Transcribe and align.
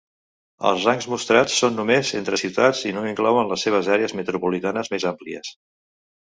Els 0.67 0.85
rangs 0.87 1.07
mostrats 1.11 1.57
són 1.63 1.77
només 1.79 2.13
entre 2.19 2.39
ciutats 2.43 2.81
i 2.93 2.95
no 2.97 3.03
inclouen 3.11 3.53
les 3.53 3.67
seves 3.69 3.91
àrees 3.97 4.17
metropolitanes 4.21 4.91
més 4.97 5.07
àmplies. 5.13 5.55